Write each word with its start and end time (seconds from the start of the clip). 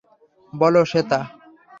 বলো, 0.53 0.81
স্বেতা। 0.85 1.19